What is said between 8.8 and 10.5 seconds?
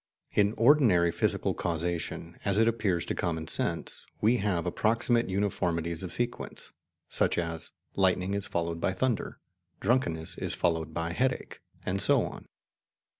by thunder," "drunkenness